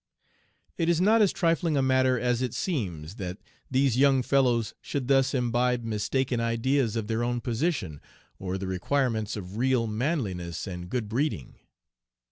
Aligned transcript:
"It 0.79 0.89
is 0.89 0.99
not 0.99 1.21
as 1.21 1.31
trifling 1.31 1.77
a 1.77 1.83
matter 1.83 2.19
as 2.19 2.41
it 2.41 2.55
seems 2.55 3.17
that 3.17 3.37
these 3.69 3.99
young 3.99 4.23
fellows 4.23 4.73
should 4.81 5.07
thus 5.07 5.35
imbibe 5.35 5.83
mistaken 5.83 6.39
ideas 6.39 6.95
of 6.95 7.05
their 7.05 7.23
own 7.23 7.39
position 7.39 8.01
or 8.39 8.57
the 8.57 8.65
requirements 8.65 9.35
of 9.37 9.57
real 9.57 9.85
manliness 9.85 10.65
and 10.65 10.89
good 10.89 11.07
breeding. 11.07 11.53